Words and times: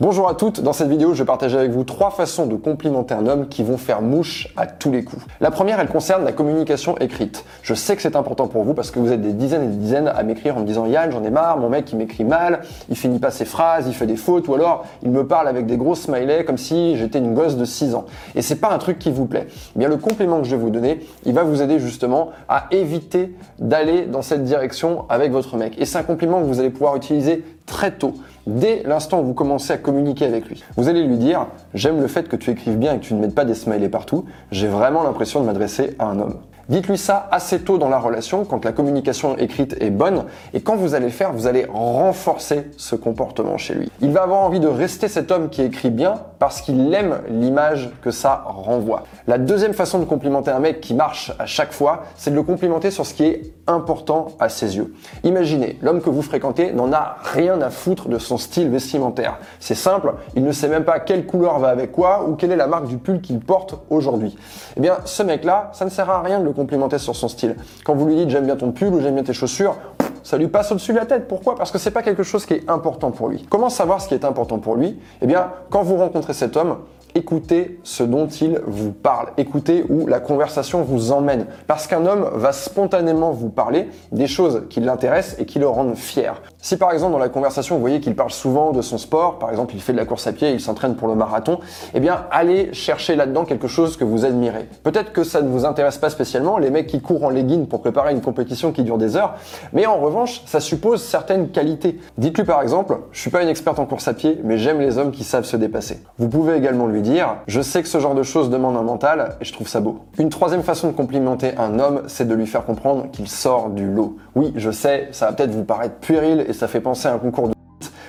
Bonjour 0.00 0.28
à 0.28 0.34
toutes, 0.34 0.60
dans 0.60 0.72
cette 0.72 0.88
vidéo 0.88 1.14
je 1.14 1.20
vais 1.20 1.24
partager 1.24 1.56
avec 1.56 1.70
vous 1.70 1.84
trois 1.84 2.10
façons 2.10 2.46
de 2.46 2.56
complimenter 2.56 3.14
un 3.14 3.28
homme 3.28 3.46
qui 3.46 3.62
vont 3.62 3.76
faire 3.76 4.02
mouche 4.02 4.48
à 4.56 4.66
tous 4.66 4.90
les 4.90 5.04
coups. 5.04 5.24
La 5.40 5.52
première 5.52 5.78
elle 5.78 5.86
concerne 5.86 6.24
la 6.24 6.32
communication 6.32 6.98
écrite. 6.98 7.44
Je 7.62 7.74
sais 7.74 7.94
que 7.94 8.02
c'est 8.02 8.16
important 8.16 8.48
pour 8.48 8.64
vous 8.64 8.74
parce 8.74 8.90
que 8.90 8.98
vous 8.98 9.12
êtes 9.12 9.22
des 9.22 9.32
dizaines 9.32 9.62
et 9.62 9.68
des 9.68 9.76
dizaines 9.76 10.08
à 10.08 10.24
m'écrire 10.24 10.56
en 10.56 10.62
me 10.62 10.66
disant 10.66 10.86
Yann 10.86 11.12
j'en 11.12 11.22
ai 11.22 11.30
marre, 11.30 11.58
mon 11.58 11.68
mec 11.68 11.92
il 11.92 11.98
m'écrit 11.98 12.24
mal, 12.24 12.62
il 12.88 12.96
finit 12.96 13.20
pas 13.20 13.30
ses 13.30 13.44
phrases, 13.44 13.86
il 13.86 13.94
fait 13.94 14.08
des 14.08 14.16
fautes 14.16 14.48
ou 14.48 14.54
alors 14.54 14.84
il 15.04 15.12
me 15.12 15.28
parle 15.28 15.46
avec 15.46 15.64
des 15.66 15.76
gros 15.76 15.94
smileys 15.94 16.44
comme 16.44 16.58
si 16.58 16.96
j'étais 16.96 17.20
une 17.20 17.32
gosse 17.32 17.56
de 17.56 17.64
6 17.64 17.94
ans. 17.94 18.06
Et 18.34 18.42
c'est 18.42 18.56
pas 18.56 18.72
un 18.72 18.78
truc 18.78 18.98
qui 18.98 19.12
vous 19.12 19.26
plaît. 19.26 19.46
Eh 19.76 19.78
bien 19.78 19.88
le 19.88 19.96
compliment 19.96 20.40
que 20.40 20.48
je 20.48 20.56
vais 20.56 20.60
vous 20.60 20.70
donner, 20.70 21.06
il 21.24 21.34
va 21.34 21.44
vous 21.44 21.62
aider 21.62 21.78
justement 21.78 22.30
à 22.48 22.66
éviter 22.72 23.32
d'aller 23.60 24.06
dans 24.06 24.22
cette 24.22 24.42
direction 24.42 25.04
avec 25.08 25.30
votre 25.30 25.56
mec. 25.56 25.74
Et 25.78 25.84
c'est 25.84 25.98
un 25.98 26.02
compliment 26.02 26.40
que 26.40 26.46
vous 26.46 26.58
allez 26.58 26.70
pouvoir 26.70 26.96
utiliser 26.96 27.44
très 27.66 27.92
tôt, 27.92 28.14
dès 28.46 28.82
l'instant 28.84 29.20
où 29.20 29.24
vous 29.24 29.34
commencez 29.34 29.72
à 29.72 29.78
communiquer 29.78 30.26
avec 30.26 30.48
lui. 30.48 30.62
Vous 30.76 30.88
allez 30.88 31.02
lui 31.02 31.16
dire 31.16 31.46
J'aime 31.74 32.00
le 32.00 32.08
fait 32.08 32.28
que 32.28 32.36
tu 32.36 32.50
écrives 32.50 32.76
bien 32.76 32.94
et 32.94 32.98
que 32.98 33.04
tu 33.04 33.14
ne 33.14 33.20
mettes 33.20 33.34
pas 33.34 33.44
des 33.44 33.54
smileys 33.54 33.88
partout. 33.88 34.24
J'ai 34.50 34.68
vraiment 34.68 35.02
l'impression 35.02 35.40
de 35.40 35.46
m'adresser 35.46 35.94
à 35.98 36.06
un 36.06 36.18
homme. 36.18 36.36
Dites-lui 36.68 36.98
ça 36.98 37.28
assez 37.30 37.60
tôt 37.60 37.78
dans 37.78 37.88
la 37.88 37.98
relation, 37.98 38.44
quand 38.44 38.64
la 38.64 38.72
communication 38.72 39.36
écrite 39.36 39.76
est 39.80 39.90
bonne, 39.90 40.24
et 40.52 40.60
quand 40.60 40.76
vous 40.76 40.94
allez 40.94 41.06
le 41.06 41.12
faire, 41.12 41.32
vous 41.32 41.46
allez 41.46 41.66
renforcer 41.70 42.70
ce 42.76 42.96
comportement 42.96 43.58
chez 43.58 43.74
lui. 43.74 43.90
Il 44.00 44.12
va 44.12 44.22
avoir 44.22 44.40
envie 44.40 44.60
de 44.60 44.68
rester 44.68 45.08
cet 45.08 45.30
homme 45.30 45.50
qui 45.50 45.62
écrit 45.62 45.90
bien 45.90 46.14
parce 46.38 46.60
qu'il 46.62 46.92
aime 46.94 47.20
l'image 47.28 47.90
que 48.02 48.10
ça 48.10 48.44
renvoie. 48.46 49.04
La 49.26 49.38
deuxième 49.38 49.74
façon 49.74 49.98
de 49.98 50.04
complimenter 50.04 50.50
un 50.50 50.58
mec 50.58 50.80
qui 50.80 50.94
marche 50.94 51.32
à 51.38 51.46
chaque 51.46 51.72
fois, 51.72 52.04
c'est 52.16 52.30
de 52.30 52.34
le 52.34 52.42
complimenter 52.42 52.90
sur 52.90 53.04
ce 53.04 53.14
qui 53.14 53.24
est 53.24 53.42
important 53.66 54.28
à 54.40 54.48
ses 54.48 54.76
yeux. 54.76 54.94
Imaginez, 55.22 55.78
l'homme 55.82 56.00
que 56.00 56.10
vous 56.10 56.22
fréquentez 56.22 56.72
n'en 56.72 56.92
a 56.92 57.16
rien 57.22 57.60
à 57.60 57.70
foutre 57.70 58.08
de 58.08 58.18
son 58.18 58.38
style 58.38 58.68
vestimentaire. 58.68 59.38
C'est 59.60 59.74
simple, 59.74 60.14
il 60.34 60.44
ne 60.44 60.52
sait 60.52 60.68
même 60.68 60.84
pas 60.84 61.00
quelle 61.00 61.26
couleur 61.26 61.58
va 61.58 61.68
avec 61.68 61.92
quoi 61.92 62.26
ou 62.26 62.34
quelle 62.34 62.52
est 62.52 62.56
la 62.56 62.66
marque 62.66 62.86
du 62.86 62.98
pull 62.98 63.20
qu'il 63.20 63.40
porte 63.40 63.76
aujourd'hui. 63.90 64.36
Eh 64.76 64.80
bien, 64.80 64.98
ce 65.04 65.22
mec-là, 65.22 65.70
ça 65.72 65.84
ne 65.84 65.90
sert 65.90 66.08
à 66.10 66.22
rien 66.22 66.40
de 66.40 66.44
le 66.44 66.53
complimenter 66.54 66.98
sur 66.98 67.14
son 67.14 67.28
style. 67.28 67.56
Quand 67.84 67.94
vous 67.94 68.06
lui 68.06 68.16
dites 68.16 68.30
j'aime 68.30 68.46
bien 68.46 68.56
ton 68.56 68.72
pull 68.72 68.94
ou 68.94 69.00
j'aime 69.00 69.14
bien 69.14 69.24
tes 69.24 69.34
chaussures, 69.34 69.76
ça 70.22 70.38
lui 70.38 70.48
passe 70.48 70.72
au-dessus 70.72 70.92
de 70.92 70.98
la 70.98 71.06
tête. 71.06 71.28
Pourquoi? 71.28 71.54
Parce 71.54 71.70
que 71.70 71.78
c'est 71.78 71.90
pas 71.90 72.02
quelque 72.02 72.22
chose 72.22 72.46
qui 72.46 72.54
est 72.54 72.70
important 72.70 73.10
pour 73.10 73.28
lui. 73.28 73.46
Comment 73.50 73.68
savoir 73.68 74.00
ce 74.00 74.08
qui 74.08 74.14
est 74.14 74.24
important 74.24 74.58
pour 74.58 74.76
lui? 74.76 74.98
Eh 75.20 75.26
bien, 75.26 75.50
quand 75.68 75.82
vous 75.82 75.96
rencontrez 75.96 76.32
cet 76.32 76.56
homme, 76.56 76.78
écoutez 77.14 77.78
ce 77.82 78.02
dont 78.02 78.26
il 78.26 78.60
vous 78.66 78.92
parle, 78.92 79.28
écoutez 79.36 79.84
où 79.88 80.06
la 80.06 80.20
conversation 80.20 80.82
vous 80.82 81.12
emmène. 81.12 81.46
Parce 81.66 81.86
qu'un 81.86 82.06
homme 82.06 82.28
va 82.34 82.52
spontanément 82.52 83.30
vous 83.30 83.50
parler 83.50 83.88
des 84.12 84.26
choses 84.26 84.64
qui 84.68 84.80
l'intéressent 84.80 85.38
et 85.38 85.46
qui 85.46 85.58
le 85.58 85.68
rendent 85.68 85.96
fier. 85.96 86.42
Si 86.58 86.76
par 86.76 86.92
exemple 86.92 87.12
dans 87.12 87.18
la 87.18 87.28
conversation 87.28 87.76
vous 87.76 87.80
voyez 87.80 88.00
qu'il 88.00 88.16
parle 88.16 88.30
souvent 88.30 88.72
de 88.72 88.82
son 88.82 88.98
sport, 88.98 89.38
par 89.38 89.50
exemple 89.50 89.74
il 89.74 89.80
fait 89.80 89.92
de 89.92 89.98
la 89.98 90.04
course 90.04 90.26
à 90.26 90.32
pied, 90.32 90.50
il 90.50 90.60
s'entraîne 90.60 90.96
pour 90.96 91.08
le 91.08 91.14
marathon, 91.14 91.60
eh 91.94 92.00
bien 92.00 92.26
allez 92.30 92.72
chercher 92.72 93.16
là-dedans 93.16 93.44
quelque 93.44 93.68
chose 93.68 93.96
que 93.96 94.04
vous 94.04 94.24
admirez. 94.24 94.68
Peut-être 94.82 95.12
que 95.12 95.24
ça 95.24 95.40
ne 95.40 95.48
vous 95.48 95.64
intéresse 95.64 95.98
pas 95.98 96.10
spécialement, 96.10 96.58
les 96.58 96.70
mecs 96.70 96.86
qui 96.86 97.00
courent 97.00 97.24
en 97.24 97.30
legging 97.30 97.66
pour 97.66 97.80
préparer 97.80 98.12
une 98.12 98.20
compétition 98.20 98.72
qui 98.72 98.82
dure 98.82 98.98
des 98.98 99.16
heures, 99.16 99.34
mais 99.72 99.86
en 99.86 99.98
revanche 99.98 100.42
ça 100.46 100.60
suppose 100.60 101.02
certaines 101.02 101.50
qualités. 101.50 101.98
Dites-lui 102.18 102.44
par 102.44 102.62
exemple, 102.62 102.98
je 103.12 103.20
suis 103.20 103.30
pas 103.30 103.42
une 103.42 103.48
experte 103.48 103.78
en 103.78 103.86
course 103.86 104.08
à 104.08 104.14
pied, 104.14 104.40
mais 104.42 104.58
j'aime 104.58 104.80
les 104.80 104.98
hommes 104.98 105.12
qui 105.12 105.22
savent 105.22 105.44
se 105.44 105.56
dépasser. 105.56 106.00
Vous 106.18 106.28
pouvez 106.28 106.56
également 106.56 106.86
lui 106.86 107.02
je 107.46 107.60
sais 107.60 107.82
que 107.82 107.88
ce 107.88 107.98
genre 107.98 108.14
de 108.14 108.22
choses 108.22 108.50
demande 108.50 108.76
un 108.76 108.82
mental 108.82 109.36
et 109.40 109.44
je 109.44 109.52
trouve 109.52 109.68
ça 109.68 109.80
beau. 109.80 110.00
Une 110.18 110.28
troisième 110.28 110.62
façon 110.62 110.88
de 110.88 110.92
complimenter 110.92 111.56
un 111.56 111.78
homme, 111.78 112.02
c'est 112.06 112.26
de 112.26 112.34
lui 112.34 112.46
faire 112.46 112.64
comprendre 112.64 113.10
qu'il 113.10 113.28
sort 113.28 113.70
du 113.70 113.86
lot. 113.90 114.16
Oui, 114.34 114.52
je 114.56 114.70
sais, 114.70 115.08
ça 115.12 115.26
va 115.26 115.32
peut-être 115.32 115.50
vous 115.50 115.64
paraître 115.64 115.96
puéril 115.96 116.44
et 116.48 116.52
ça 116.52 116.68
fait 116.68 116.80
penser 116.80 117.08
à 117.08 117.14
un 117.14 117.18
concours 117.18 117.48
de 117.48 117.54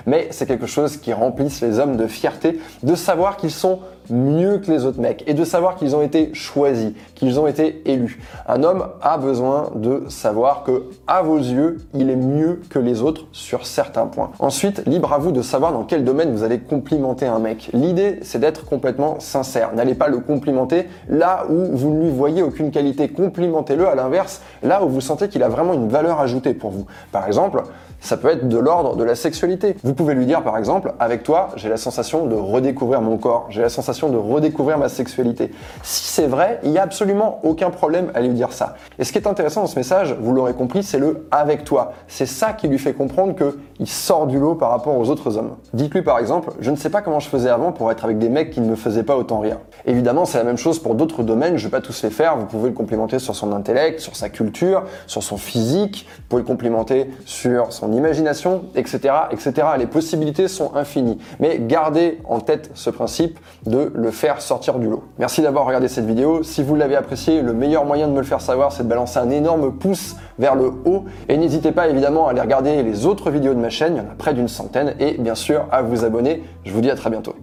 mais 0.08 0.28
c'est 0.32 0.46
quelque 0.46 0.68
chose 0.68 0.98
qui 0.98 1.14
remplisse 1.14 1.62
les 1.62 1.80
hommes 1.80 1.98
de 1.98 2.08
fierté 2.08 2.60
de 2.84 2.96
savoir 2.96 3.38
qu'ils 3.38 3.52
sont 3.52 3.80
mieux 4.10 4.58
que 4.60 4.72
les 4.72 4.86
autres 4.86 5.00
mecs 5.00 5.24
et 5.28 5.34
de 5.34 5.44
savoir 5.44 5.76
qu'ils 5.76 5.96
ont 5.96 6.02
été 6.02 6.34
choisis, 6.34 6.92
qu'ils 7.16 7.40
ont 7.40 7.48
été 7.48 7.82
élus. 7.86 8.20
Un 8.48 8.64
homme 8.64 8.88
a 9.02 9.18
besoin 9.18 9.72
de 9.76 10.04
savoir 10.10 10.64
que, 10.64 10.86
à 11.08 11.22
vos 11.22 11.38
yeux, 11.38 11.78
il 11.94 12.10
est 12.10 12.16
mieux 12.16 12.62
que 12.70 12.80
les 12.80 13.02
autres 13.02 13.26
sur 13.32 13.66
certains 13.66 14.06
points. 14.08 14.32
Ensuite, 14.40 14.86
libre 14.86 15.14
à 15.14 15.18
vous 15.18 15.32
de 15.32 15.42
savoir 15.42 15.72
dans 15.72 15.84
quel 15.84 16.04
domaine 16.04 16.32
vous 16.32 16.44
allez 16.44 16.60
complimenter 16.60 17.26
un 17.26 17.40
mec. 17.40 17.70
L'idée, 17.74 18.20
c'est 18.22 18.40
d'être 18.40 18.66
complètement 18.66 19.20
sincère. 19.20 19.74
N'allez 19.74 19.96
pas 19.96 20.08
le 20.08 20.20
complimenter 20.20 20.88
là 21.10 21.46
où 21.50 21.76
vous 21.76 21.92
ne 21.92 22.04
lui 22.04 22.12
voyez 22.12 22.44
aucune 22.44 22.72
qualité. 22.72 23.10
Complimentez-le 23.10 23.88
à 23.88 23.96
l'inverse, 23.96 24.42
là 24.64 24.84
où 24.84 24.90
vous 24.90 25.02
sentez 25.02 25.28
qu'il 25.28 25.44
a 25.44 25.50
vraiment 25.50 25.74
une 25.74 25.90
valeur 25.90 26.20
ajoutée 26.20 26.54
pour 26.54 26.72
vous. 26.72 26.86
Par 27.12 27.28
exemple, 27.28 27.64
ça 28.06 28.18
peut 28.18 28.30
être 28.30 28.48
de 28.48 28.58
l'ordre 28.58 28.96
de 28.96 29.04
la 29.04 29.16
sexualité. 29.16 29.76
Vous 29.84 29.94
pouvez 29.94 30.14
lui 30.14 30.26
dire 30.26 30.44
par 30.44 30.58
exemple, 30.58 30.94
avec 31.00 31.24
toi, 31.24 31.50
j'ai 31.56 31.70
la 31.70 31.78
sensation 31.78 32.28
de 32.28 32.36
redécouvrir 32.36 33.02
mon 33.02 33.18
corps, 33.18 33.48
j'ai 33.50 33.62
la 33.62 33.70
sensation 33.70 33.95
de 34.04 34.18
redécouvrir 34.18 34.78
ma 34.78 34.90
sexualité. 34.90 35.52
Si 35.84 36.06
c'est 36.06 36.28
vrai, 36.28 36.60
il 36.64 36.72
n'y 36.72 36.78
a 36.78 36.84
absolument 36.84 37.40
aucun 37.44 37.70
problème 37.70 38.12
à 38.14 38.22
lui 38.22 38.30
dire 38.30 38.52
ça. 38.52 38.76
Et 39.00 39.04
ce 39.04 39.12
qui 39.12 39.18
est 39.18 39.28
intéressant 39.28 39.62
dans 39.62 39.68
ce 39.68 39.78
message, 39.78 40.16
vous 40.20 40.34
l'aurez 40.34 40.54
compris, 40.54 40.84
c'est 40.84 41.00
le 41.00 41.28
avec 41.32 41.64
toi. 41.64 41.94
C'est 42.08 42.26
ça 42.26 42.54
qui 42.54 42.68
lui 42.68 42.78
fait 42.78 42.94
comprendre 42.94 43.36
qu'il 43.36 43.88
sort 43.88 44.28
du 44.28 44.40
lot 44.40 44.56
par 44.56 44.70
rapport 44.70 44.98
aux 44.98 45.10
autres 45.10 45.38
hommes. 45.38 45.56
Dites-lui 45.74 46.02
par 46.02 46.20
exemple, 46.20 46.52
je 46.60 46.72
ne 46.72 46.76
sais 46.76 46.90
pas 46.90 47.02
comment 47.02 47.20
je 47.20 47.30
faisais 47.30 47.50
avant 47.50 47.72
pour 47.72 47.92
être 47.92 48.04
avec 48.06 48.20
des 48.20 48.30
mecs 48.30 48.52
qui 48.52 48.62
ne 48.62 48.70
me 48.70 48.76
faisaient 48.76 49.04
pas 49.04 49.18
autant 49.18 49.40
rire. 49.40 49.58
Évidemment, 49.86 50.26
c'est 50.26 50.38
la 50.38 50.44
même 50.44 50.58
chose 50.58 50.80
pour 50.80 50.96
d'autres 50.96 51.24
domaines, 51.24 51.58
je 51.58 51.66
ne 51.66 51.70
vais 51.70 51.78
pas 51.78 51.82
tous 51.82 52.04
les 52.04 52.10
faire, 52.10 52.38
vous 52.38 52.46
pouvez 52.46 52.70
le 52.70 52.76
complimenter 52.76 53.20
sur 53.20 53.36
son 53.36 53.52
intellect, 53.54 54.00
sur 54.00 54.16
sa 54.16 54.30
culture, 54.30 54.84
sur 55.08 55.24
son 55.24 55.38
physique, 55.38 56.08
vous 56.18 56.24
pouvez 56.30 56.42
le 56.42 56.48
complimenter 56.48 57.10
sur 57.26 57.72
son 57.72 57.92
imagination, 57.94 58.66
etc., 58.76 59.14
etc. 59.32 59.54
Les 59.78 59.88
possibilités 59.88 60.48
sont 60.48 60.76
infinies. 60.76 61.18
Mais 61.40 61.60
gardez 61.60 62.20
en 62.26 62.40
tête 62.40 62.72
ce 62.74 62.90
principe 62.90 63.40
de 63.66 63.85
le 63.94 64.12
faire 64.12 64.42
sortir 64.42 64.80
du 64.80 64.88
lot. 64.88 65.04
Merci 65.20 65.42
d'avoir 65.42 65.66
regardé 65.66 65.88
cette 65.88 66.06
vidéo. 66.06 66.44
Si 66.44 66.64
vous 66.64 66.76
l'avez 66.76 66.96
apprécié, 66.96 67.42
le 67.42 67.54
meilleur 67.54 67.86
moyen 67.86 68.08
de 68.08 68.14
me 68.14 68.20
le 68.20 68.26
faire 68.26 68.42
savoir, 68.42 68.72
c'est 68.72 68.84
de 68.84 68.90
balancer 68.90 69.20
un 69.20 69.30
énorme 69.30 69.74
pouce 69.74 70.16
vers 70.40 70.56
le 70.56 70.72
haut. 70.86 71.06
Et 71.30 71.38
n'hésitez 71.38 71.72
pas 71.72 71.88
évidemment 71.88 72.28
à 72.28 72.32
aller 72.32 72.42
regarder 72.42 72.84
les 72.84 73.06
autres 73.06 73.32
vidéos 73.32 73.54
de 73.54 73.60
ma 73.60 73.70
chaîne, 73.70 73.96
il 73.96 73.98
y 73.98 74.02
en 74.02 74.12
a 74.12 74.16
près 74.18 74.34
d'une 74.34 74.48
centaine, 74.48 74.96
et 75.00 75.18
bien 75.20 75.36
sûr 75.36 75.66
à 75.72 75.82
vous 75.82 76.06
abonner. 76.06 76.44
Je 76.64 76.72
vous 76.72 76.82
dis 76.82 76.90
à 76.90 76.96
très 76.96 77.10
bientôt. 77.10 77.36